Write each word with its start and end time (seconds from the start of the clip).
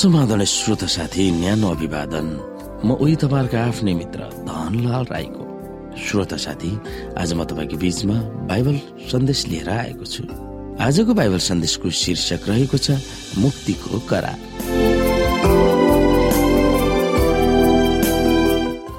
समाधान 0.00 0.44
श्रोता 0.48 0.86
साथी 0.86 1.24
न्यानो 1.30 1.68
अभिवादन। 1.70 2.28
म 2.84 2.88
उही 3.04 3.16
तपाईँहरूको 3.20 3.56
आफ्नै 3.68 3.92
मित्र 4.00 4.20
धनलाल 4.48 5.04
राईको। 5.12 5.44
श्रोता 5.92 6.36
साथी 6.40 6.70
आज 7.20 7.32
म 7.36 7.44
तपाईँको 7.44 7.76
बीचमा 7.76 8.16
बाइबल 8.48 8.76
सन्देश 9.12 9.40
लिएर 9.52 9.68
आएको 9.68 10.04
छु। 10.04 10.24
आजको 10.80 11.12
बाइबल 11.20 11.40
सन्देशको 11.44 11.90
शीर्षक 11.92 12.48
रहेको 12.48 12.76
छ 12.80 12.96
मुक्तिको 13.44 13.98
करा 14.08 14.32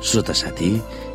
श्रोता 0.06 0.34
साथी 0.38 0.70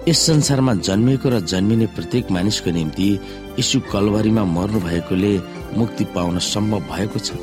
यस 0.08 0.18
संसारमा 0.26 0.74
जन्मिएको 0.82 1.28
र 1.30 1.40
जन्मिने 1.46 1.86
प्रत्येक 1.94 2.30
मानिसको 2.34 2.70
निम्ति 2.74 3.08
यीशु 3.54 3.86
कलवारीमा 3.92 4.44
मर्नु 4.50 4.80
भएकोले 4.82 5.34
मुक्ति 5.78 6.04
पाउन 6.10 6.38
सम्भव 6.42 6.80
भएको 6.90 7.18
छ। 7.22 7.38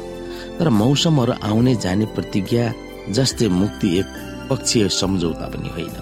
तर 0.59 0.69
मौसमहरू 0.69 1.33
आउने 1.43 1.75
जाने 1.75 2.05
प्रतिज्ञा 2.05 2.73
जस्तै 3.09 3.47
मुक्ति 3.47 3.87
एक 3.99 4.09
पक्षीय 4.49 4.87
सम्झौता 4.89 5.47
पनि 5.47 5.69
होइन। 5.69 5.95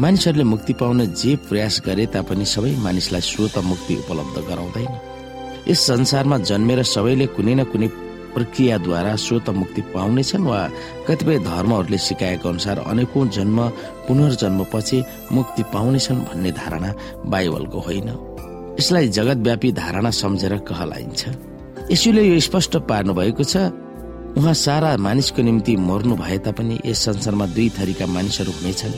मानिसहरूले 0.00 0.44
मुक्ति 0.44 0.72
पाउन 0.72 1.06
जे 1.12 1.36
प्रयास 1.48 1.82
गरे 1.86 2.06
तापनि 2.06 2.44
सबै 2.44 2.70
मानिसलाई 2.76 3.20
स्वत 3.20 3.58
मुक्ति 3.64 3.94
उपलब्ध 3.94 4.36
गराउँदैन। 4.48 4.94
यस 5.68 5.80
संसारमा 5.86 6.38
जन्मेर 6.38 6.82
सबैले 6.82 7.26
कुनै 7.26 7.54
न 7.54 7.64
कुनै 7.64 7.88
प्रक्रियाद्वारा 8.34 9.14
स्वत 9.16 9.50
मुक्ति 9.50 9.80
पाउनेछन् 9.94 10.46
वा 10.46 10.60
कतिपय 11.08 11.38
धर्महरूले 11.38 11.98
सिकाएको 11.98 12.48
अनुसार 12.48 12.78
अनेकौं 12.78 13.28
जन्म 13.28 13.58
पुनर्जन्मपछि 14.08 15.04
मुक्ति 15.32 15.62
पाउनेछन् 15.62 16.24
भन्ने 16.24 16.50
धारणा 16.52 16.90
बाइबलको 17.26 17.78
होइन। 17.78 18.08
यसलाई 18.80 19.08
जगतव्यापी 19.08 19.72
धारणा 19.72 20.10
सम्झेर 20.10 20.56
कहलाइन्छ। 20.68 21.51
यसुले 21.92 22.22
यो 22.24 22.40
स्पष्ट 22.40 22.76
पार्नु 22.88 23.12
भएको 23.14 23.44
छ 23.44 23.68
उहाँ 24.40 24.52
सारा 24.56 24.96
मानिसको 24.96 25.42
निम्ति 25.44 25.76
मर्नु 25.76 26.16
भए 26.16 26.38
तापनि 26.40 26.78
यस 26.88 26.98
संसारमा 27.04 27.46
दुई 27.52 27.68
थरीका 27.76 28.06
मानिसहरू 28.08 28.52
हुनेछन्। 28.52 28.94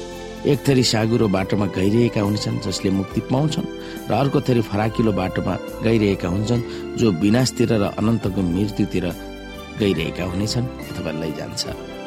एक 0.47 0.59
थरी 0.63 0.83
साँगुरो 0.93 1.27
बाटोमा 1.27 1.67
गइरहेका 1.75 2.21
हुनेछन् 2.23 2.61
जसले 2.63 2.91
मुक्ति 2.95 3.21
पाउँछन् 3.27 3.67
र 4.11 4.13
अर्को 4.15 4.41
थरी 4.47 4.63
फराकिलो 4.71 5.13
बाटोमा 5.13 5.55
गइरहेका 5.83 6.29
हुन्छन् 6.29 6.63
जो 6.95 7.11
विनाशतिर 7.19 7.73
र 7.83 7.91
अनन्तको 7.99 8.43
मृत्युतिर 8.55 9.07
गइरहेका 9.83 10.25
हुनेछन् 10.31 10.71
अथवा 10.87 11.11
लैजान्छ। 11.19 11.63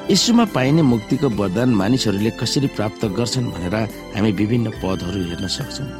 यसुमा 0.07 0.45
पाइने 0.55 0.81
मुक्तिको 0.87 1.27
वरदान 1.35 1.69
मानिसहरूले 1.75 2.31
कसरी 2.39 2.67
प्राप्त 2.79 3.05
गर्छन् 3.11 3.51
भनेर 3.51 3.75
हामी 4.15 4.31
विभिन्न 4.39 4.79
पदहरू 4.79 5.19
हेर्न 5.35 5.47
सक्छौँ। 5.51 5.91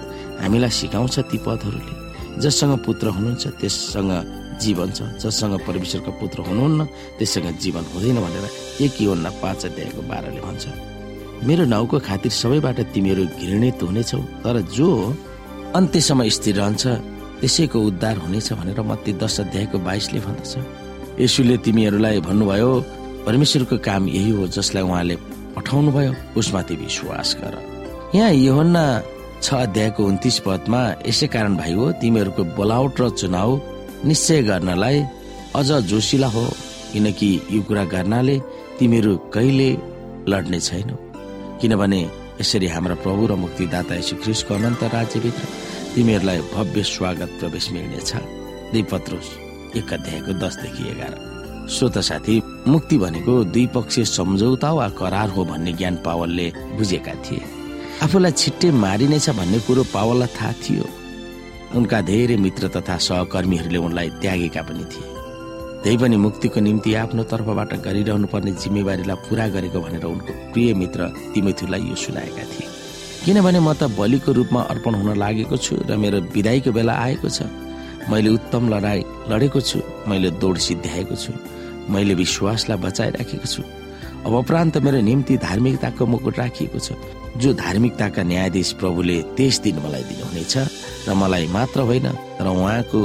हामीलाई 0.42 0.72
सिकाउँछ 0.80 1.16
ती 1.28 1.38
पदहरूले। 1.44 1.94
जससँग 2.40 2.74
पुत्र 2.88 3.08
हुनुहुन्छ 3.16 3.48
त्यससँग 3.60 4.47
जीवन 4.64 4.92
छ 4.92 5.00
जससँग 5.22 5.54
परमेश्वरका 5.68 6.12
पुत्र 6.20 6.40
हुनुहुन्न 6.48 6.86
त्यससँग 7.18 7.48
जीवन 7.64 7.84
हुँदैन 7.94 8.18
भनेर 8.26 8.46
एक 8.86 9.02
योन्ना 9.02 9.30
पाँच 9.42 9.66
अध्यायको 9.66 10.02
बाह्रले 10.10 10.42
भन्छ। 10.42 10.66
मेरो 11.48 11.66
नाउँको 11.74 11.98
खातिर 12.08 12.32
सबैबाट 12.32 12.80
तिमीहरू 12.94 13.24
घृणित 13.42 13.84
हुनेछौ 13.84 14.22
तर 14.44 14.62
जो 14.78 14.90
अन्त्यसम्म 15.76 16.28
स्थिर 16.36 16.56
रहन्छ 16.56 16.84
त्यसैको 17.42 17.80
उद्धार 17.90 18.18
हुनेछ 18.18 18.54
भनेर 18.60 18.82
मत्ती 18.82 19.14
दश 19.22 19.40
अध्यायको 19.40 19.78
बाइसले 19.88 20.20
भन्दछ। 20.26 20.54
यसुले 21.22 21.58
तिमीहरूलाई 21.66 22.22
भन्नुभयो 22.28 22.72
परमेश्वरको 23.26 23.78
काम 23.88 24.08
यही 24.10 24.32
हो 24.38 24.48
जसलाई 24.58 24.84
उहाँले 24.84 25.16
पठाउनु 25.56 25.92
भयो 25.92 26.14
उसमाथि 26.38 26.76
विश्वास 26.76 27.36
गर। 27.42 27.54
यहाँ 28.16 28.32
योहन्ना 28.32 28.84
छ 29.42 29.54
अध्यायको 29.54 30.02
उन्तिस 30.04 30.38
पदमा 30.46 30.82
यसै 31.08 31.28
कारण 31.34 31.56
भाइ 31.58 31.74
हो 31.74 31.92
तिमीहरूको 32.02 32.44
बोलावट 32.58 33.02
र 33.02 33.10
चुनाव 33.22 33.50
निश्चय 34.08 34.42
गर्नलाई 34.44 35.00
अझ 35.56 35.70
जोसिला 35.92 36.28
हो 36.28 36.46
किनकि 36.94 37.30
यो 37.52 37.62
कुरा 37.68 37.84
गर्नाले 37.94 38.36
तिमीहरू 38.80 39.16
कहिले 39.34 39.70
लड्ने 40.32 40.60
छैनौ। 40.60 40.96
किनभने 41.62 42.02
यसरी 42.42 42.68
हाम्रा 42.68 42.96
प्रभु 43.04 43.26
र 43.28 43.36
मुक्तिदाता 43.44 43.96
यशु 43.96 44.16
ख्रिसको 44.24 44.54
अनन्त 44.54 44.84
राज्यभित्र 44.96 45.44
तिमीहरूलाई 45.96 46.40
भव्य 46.54 46.84
स्वागत 46.86 47.30
प्रवेश 47.40 47.66
मिल्नेछ। 47.72 48.12
पत्रोस 48.92 49.28
एक 49.78 49.94
अध्यायको 49.94 50.34
दसदेखि 50.40 50.84
एघार। 50.92 51.14
श्रोत 51.76 51.98
साथी 52.10 52.36
मुक्ति 52.68 52.98
भनेको 52.98 53.34
द्विपक्षीय 53.44 54.06
सम्झौता 54.08 54.72
वा 54.72 54.88
करार 55.00 55.30
हो 55.30 55.46
भन्ने 55.46 55.74
ज्ञान 55.74 55.96
पावलले 56.06 56.48
बुझेका 56.78 57.14
थिए। 57.26 57.42
आफूलाई 58.04 58.32
छिट्टै 58.32 58.72
मारिनेछ 58.84 59.30
भन्ने 59.40 59.60
कुरो 59.68 59.84
पावललाई 59.94 60.34
थाहा 60.38 60.52
थियो। 60.64 60.86
उनका 61.76 62.00
धेरै 62.02 62.36
मित्र 62.38 62.68
तथा 62.76 62.98
सहकर्मीहरूले 62.98 63.78
उनलाई 63.78 64.10
त्यागेका 64.22 64.62
पनि 64.62 64.86
थिए। 64.92 65.06
त्यही 65.84 65.98
पनि 65.98 66.18
मुक्तिको 66.18 66.60
निम्ति 66.60 66.94
आफ्नो 67.04 67.24
तर्फबाट 67.32 67.74
गरिरहनु 67.86 68.28
पर्ने 68.28 68.52
जिम्मेवारीलाई 68.64 69.18
पूरा 69.28 69.48
गरेको 69.56 69.80
भनेर 69.80 70.06
उनको 70.06 70.32
प्रिय 70.54 70.74
मित्र 70.74 71.00
तिमेथुलाई 71.34 71.82
यो 71.90 71.96
सुनाएका 71.96 72.44
थिए। 72.52 72.68
किनभने 73.26 73.60
म 73.60 73.74
त 73.74 73.92
बलिको 74.00 74.32
रूपमा 74.32 74.62
अर्पण 74.72 74.94
हुन 74.96 75.10
लागेको 75.20 75.58
छु 75.58 75.76
र 75.90 75.98
मेरो 76.00 76.20
विदाईको 76.32 76.72
बेला 76.72 76.94
आएको 76.96 77.30
छ। 77.30 77.52
मैले 78.10 78.30
उत्तम 78.40 78.64
लडाई 78.74 79.00
लडेको 79.28 79.60
छु 79.60 79.80
मैले 80.08 80.30
दौड 80.40 80.58
सिद्ध्याएको 80.58 81.16
छु 81.16 81.32
मैले 81.92 82.14
विश्वासलाई 82.16 82.78
बचाइराखेको 82.80 83.48
छु। 83.48 83.62
अब 84.26 84.34
उपरान्त 84.34 84.78
मेरो 84.80 85.00
निम्ति 85.04 85.38
धार्मिकताको 85.38 86.04
मुकुट 86.06 86.40
राखिएको 86.40 86.80
छ। 86.80 86.96
जो 87.38 87.54
धार्मिकताका 87.54 88.24
न्यायाधीश 88.24 88.72
प्रभुले 88.80 89.18
त्यस 89.38 89.60
दिन 89.62 89.76
मलाई 89.84 90.04
दिनुहुनेछ 90.10 90.56
र 91.08 91.14
मलाई 91.14 91.48
मात्र 91.48 91.80
होइन 91.88 92.08
तर 92.38 92.48
उहाँको 92.48 93.00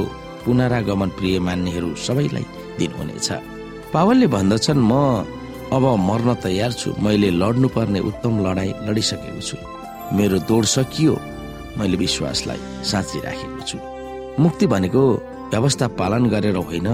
पुनरागमन 0.44 1.08
प्रिय 1.18 1.38
मान्नेहरू 1.38 1.94
सबैलाई 1.96 2.44
दिनुहुनेछ। 2.78 3.28
पावलले 3.94 4.26
भन्दछन् 4.26 4.82
म 4.82 4.92
अब 5.72 5.84
मर्न 6.08 6.34
तयार 6.44 6.72
छु। 6.72 6.92
मैले 7.00 7.30
लड्नु 7.30 7.68
पर्ने 7.68 8.00
उत्तम 8.00 8.32
लडाई 8.46 8.70
लडिसकेको 8.86 9.40
छु। 9.40 9.56
मेरो 10.16 10.38
दौड 10.48 10.64
सकियो। 10.64 11.14
मैले 11.78 11.96
विश्वासलाई 11.96 12.60
साँची 12.84 13.18
राखेको 13.20 13.62
छु। 13.68 13.78
मुक्ति 14.42 14.66
भनेको 14.66 15.02
व्यवस्था 15.52 15.86
पालन 16.00 16.26
गरेर 16.28 16.56
होइन 16.56 16.88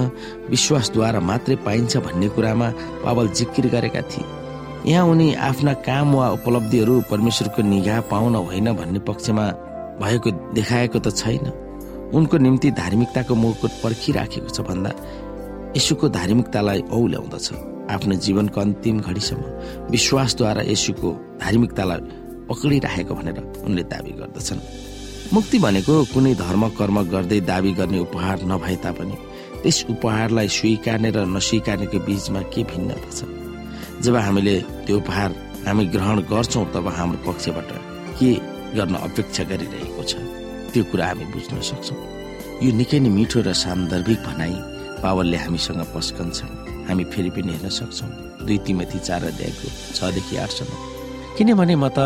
विश्वासद्वारा 0.51 1.21
मात्रै 1.21 1.57
पाइन्छ 1.67 1.97
भन्ने 1.97 2.29
कुरामा 2.29 2.69
पावल 3.05 3.29
जिकिर 3.29 3.67
गरेका 3.75 4.03
थिए। 4.03 4.27
यहाँ 4.87 5.07
उनी 5.07 5.35
आफ्ना 5.35 5.73
काम 5.87 6.15
वा 6.15 6.27
उपलब्धिहरू 6.31 6.95
परमेश्वरको 7.11 7.63
निगाह 7.63 8.01
पाउन 8.11 8.35
होइन 8.37 8.73
भन्ने 8.73 8.99
पक्षमा 8.99 9.45
भएको 10.01 10.31
देखाएको 10.55 10.99
त 10.99 11.09
छैन। 11.15 11.47
उनको 12.15 12.37
निम्ति 12.39 12.71
धार्मिकताको 12.73 13.35
मुकुट 13.35 13.73
पर्खिराखेको 13.83 14.49
छ 14.49 14.61
भन्दा 14.65 14.91
यसुको 15.77 16.09
धार्मिकतालाई 16.09 16.81
औल्याउँदछ। 16.89 17.47
आफ्नो 17.93 18.15
जीवनको 18.25 18.61
अन्तिम 18.61 18.97
घडीसम्म 19.01 19.43
विश्वासद्वारा 19.93 20.63
यसुको 20.73 21.11
धार्मिकतालाई 21.41 22.01
पक्रिराखेको 22.49 23.15
भनेर 23.15 23.39
उनले 23.67 23.83
दावी 23.93 24.13
गर्दछन्। 24.21 24.61
मुक्ति 25.33 25.59
भनेको 25.59 25.95
कुनै 26.13 26.35
धर्म 26.35 26.63
कर्म 26.79 26.97
गर्दै 27.13 27.41
दावी 27.45 27.73
गर्ने 27.79 27.99
उपहार 27.99 28.39
नभए 28.49 28.77
तापनि 28.85 29.17
त्यस 29.63 29.79
उपहारलाई 29.93 30.49
स्वीकार्ने 30.49 31.11
र 31.11 31.19
नस्वीकार्नेको 31.29 31.99
बीचमा 32.07 32.41
के 32.53 32.63
भिन्नता 32.65 33.11
छ? 33.13 33.29
जब 34.01 34.17
हामीले 34.17 34.57
त्यो 34.87 34.97
उपहार 34.97 35.31
हामी 35.67 35.85
ग्रहण 35.93 36.17
गर्छौँ 36.33 36.65
तब 36.73 36.89
हाम्रो 36.89 37.19
पक्षबाट 37.27 37.71
के 38.19 38.31
गर्न 38.77 38.95
अपेक्षा 39.09 39.43
गरिरहेको 39.51 40.03
छ। 40.11 40.12
त्यो 40.73 40.83
कुरा 40.91 41.05
हामी 41.09 41.25
बुझ्न 41.33 41.61
सक्छौँ। 41.71 41.99
यो 42.65 42.71
निकै 42.81 42.99
नै 43.05 43.11
मिठो 43.17 43.41
र 43.47 43.53
सान्दर्भिक 43.53 44.21
भनाइ 44.29 44.55
पावलले 45.03 45.39
हामीसँग 45.45 45.83
पस्कन्छन्। 45.95 46.53
हामी 46.89 47.05
फेरि 47.12 47.31
पनि 47.31 47.53
हेर्न 47.55 47.69
सक्छौँ। 47.69 48.11
दुई 48.47 48.59
तिमेथी 48.67 48.99
चार 49.09 49.23
अध्यायको 49.32 49.67
छदेखि 49.97 50.35
आठसम्म। 50.44 50.73
किनभने 51.37 51.75
म 51.76 51.88
त 51.88 51.99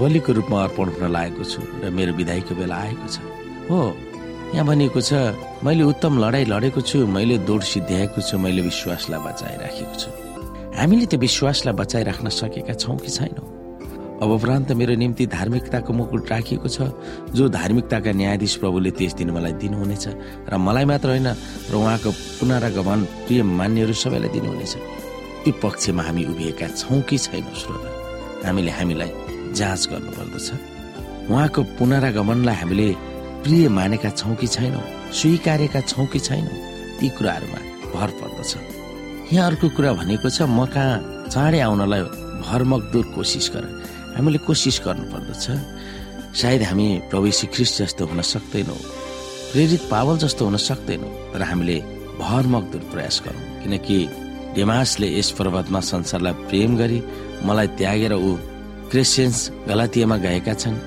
बलिको 0.00 0.30
रूपमा 0.36 0.58
अर्पण 0.64 0.88
हुन 0.96 1.04
लागेको 1.16 1.44
छु 1.44 1.60
र 1.82 1.90
मेरो 1.96 2.12
विदाईको 2.20 2.52
बेला 2.60 2.76
आएको 2.76 3.06
छ। 3.08 3.16
हो 3.68 3.78
यहाँ 4.54 4.64
भनिएको 4.68 5.00
छ 5.00 5.12
मैले 5.64 5.82
उत्तम 5.92 6.12
लडाई 6.24 6.44
लडेको 6.52 6.80
छु 6.80 7.06
मैले 7.08 7.36
दौड 7.48 7.62
सिद्ध्याएको 7.72 8.20
छु 8.20 8.36
मैले 8.36 8.60
विश्वासलाई 8.68 9.20
बचाइराखेको 9.24 9.94
छु। 10.00 10.10
हामीले 10.76 11.06
त्यो 11.08 11.18
विश्वासलाई 11.20 11.74
बचाइराख्न 11.80 12.28
सकेका 12.28 12.74
छौँ 12.76 12.96
कि 13.00 13.10
छैनौँ? 13.16 13.46
अब 14.18 14.30
उपरान्त 14.30 14.72
मेरो 14.74 14.94
निम्ति 14.98 15.26
धार्मिकताको 15.30 15.92
मुकुट 15.92 16.30
राखिएको 16.30 16.68
छ। 16.68 16.90
जो 17.38 17.48
धार्मिकताका 17.48 18.12
न्यायाधीश 18.12 18.54
प्रभुले 18.58 18.90
त्यस 18.98 19.14
दिन 19.14 19.30
मलाई 19.30 19.52
दिनुहुनेछ 19.62 20.06
र 20.50 20.54
मलाई 20.58 20.84
मात्र 20.90 21.08
होइन 21.08 21.28
र 21.70 21.74
उहाँको 21.78 22.10
पुनरागमन 22.42 23.00
प्रिय 23.26 23.42
मान्यहरू 23.42 23.94
सबैलाई 23.94 24.30
दिनुहुनेछ। 24.34 24.74
त्यो 25.44 25.52
पक्षमा 25.62 26.02
हामी 26.02 26.22
उभिएका 26.34 26.66
छौँ 26.74 27.00
कि 27.06 27.18
छैनौँ 27.18 27.54
श्रोता? 27.54 27.90
हामीले 28.46 28.70
हामीलाई 28.74 29.10
जाँच 29.54 29.82
गर्नुपर्दछ। 29.86 30.48
उहाँको 31.30 31.60
पुनरागमनलाई 31.78 32.56
हामीले 32.58 32.88
प्रिय 33.46 33.68
मानेका 33.70 34.10
छौँ 34.18 34.34
कि 34.34 34.46
छैनौँ 34.46 34.82
स्वीकारेका 35.14 35.80
छौँ 35.86 36.06
कि 36.10 36.18
छैनौँ 36.18 36.58
ती 36.98 37.06
कुराहरूमा 37.14 37.60
भर 37.94 38.10
पर्दछ। 38.18 38.50
यहाँ 39.32 39.46
अर्को 39.46 39.68
कुरा 39.78 39.92
भनेको 39.94 40.26
छ 40.26 40.42
म 40.42 40.66
कहाँ 40.66 41.30
चाँडै 41.30 41.60
आउनलाई 41.60 42.02
भरमकदुर 42.42 43.04
कोसिस 43.14 43.50
गर। 43.54 43.64
हामीले 44.16 44.38
कोसिस 44.46 44.76
गर्नु 44.86 45.04
पर्दछ 45.12 45.44
सायद 46.40 46.62
हामी 46.68 46.86
प्रभु 47.10 47.28
ख्रिस्ट 47.54 47.74
जस्तो 47.82 48.02
हुन 48.06 48.20
सक्दैनौँ। 48.22 48.80
प्रेरित 49.52 49.82
पावल 49.90 50.16
जस्तो 50.24 50.44
हुन 50.44 50.56
सक्दैनौँ 50.68 51.10
तर 51.32 51.42
हामीले 51.50 51.76
भरमकदुर 52.20 52.82
प्रयास 52.92 53.16
गरौँ। 53.24 53.42
किनकि 53.62 53.98
डेमासले 54.54 55.08
यस 55.18 55.30
पर्वतमा 55.38 55.80
संसारलाई 55.92 56.34
प्रेम 56.48 56.76
गरी 56.76 56.98
मलाई 57.46 57.68
त्यागेर 57.78 58.12
ऊ 58.14 58.30
क्रिस्चियन्स 58.90 59.38
गलातियामा 59.68 60.16
गएका 60.24 60.54
छन् 60.62 60.78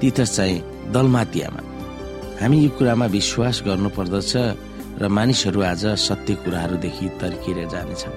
तिथस 0.00 0.36
चाहिँ 0.36 0.64
दलमातियामा। 0.94 1.60
हामी 2.40 2.56
यो 2.64 2.70
कुरामा 2.76 3.06
विश्वास 3.16 3.56
गर्नुपर्दछ 3.66 4.32
र 5.00 5.08
मानिसहरू 5.08 5.60
आज 5.62 5.84
सत्य 6.06 6.34
कुराहरूदेखि 6.44 7.06
तर्किएर 7.20 7.58
जानेछन्। 7.72 8.16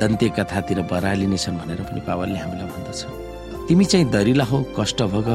दन्त्य 0.00 0.28
कथातिर 0.36 0.80
बरालिनेछन् 0.92 1.58
भनेर 1.60 1.80
पनि 1.88 2.00
पावलले 2.08 2.38
हामीलाई 2.40 2.68
भन्दछ। 2.72 3.00
तिमी 3.70 3.84
चाहिँ 3.86 4.10
दरिला 4.10 4.44
हो 4.50 4.58
कष्ट 4.74 5.02
भोग 5.14 5.28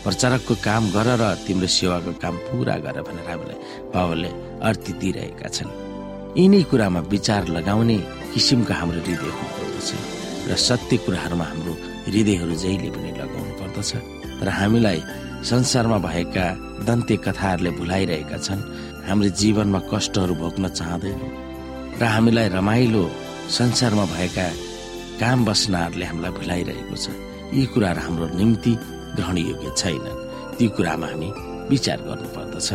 प्रचारकको 0.00 0.54
काम 0.64 0.88
गर 0.88 1.08
र 1.20 1.24
तिम्रो 1.44 1.68
सेवाको 1.68 2.12
काम 2.16 2.34
पुरा 2.48 2.76
गर 2.80 2.96
भनेर 3.04 3.28
हामीलाई 3.28 3.58
पावलले 3.92 4.30
अर्थी 4.68 4.92
दिइरहेका 4.96 5.48
छन्। 5.52 5.68
यिनै 6.40 6.62
कुरामा 6.72 7.00
विचार 7.12 7.42
लगाउने 7.52 7.96
किसिमको 8.32 8.72
हाम्रो 8.72 9.00
हृदय 9.04 9.30
हुनुपर्दछ 9.36 9.90
र 10.48 10.56
सत्य 10.56 10.96
कुराहरूमा 11.04 11.44
हाम्रो 11.44 11.72
हृदयहरू 12.08 12.54
जहिले 12.64 12.88
पनि 12.88 13.10
लगाउनु 13.20 13.52
पर्दछ। 13.60 13.90
तर 14.40 14.48
हामीलाई 14.48 14.98
संसारमा 15.44 15.98
भएका 16.08 16.46
दन्त्य 16.88 17.16
कथाहरूले 17.20 17.70
भुलाइरहेका 17.76 18.36
छन् 18.48 18.66
हाम्रो 19.08 19.28
जीवनमा 19.40 19.80
कष्टहरू 19.92 20.34
भोग्न 20.40 20.64
चाहँदैनौँ 20.72 21.32
र 22.00 22.02
हामीलाई 22.16 22.48
रमाइलो 22.56 23.04
संसारमा 23.60 24.04
भएका 24.16 24.46
काम 25.20 25.38
बस्नाहरूले 25.44 26.04
हामीलाई 26.10 26.32
भुलाइरहेको 26.40 26.96
छ। 26.96 27.27
यी 27.54 27.66
कुराहरू 27.66 28.00
हाम्रो 28.00 28.26
निम्ति 28.36 28.72
ग्रहण 29.16 29.36
योग्य 29.38 29.72
छैनन् 29.76 30.56
ती 30.56 30.68
कुरामा 30.68 31.06
हामी 31.06 31.30
विचार 31.68 31.98
गर्नुपर्दछ। 32.00 32.68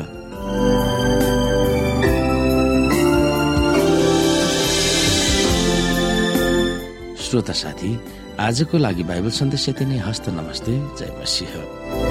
श्रोता 7.21 7.53
साथी 7.53 7.91
आजको 8.39 8.77
लागि 8.77 9.03
बाइबल 9.03 9.29
सन्देश 9.29 9.69
यति 9.69 9.85
नै। 9.85 9.97
हस्त 9.97 10.29
नमस्ते। 10.29 10.73
जय 10.99 11.17
मसिंह। 11.21 12.02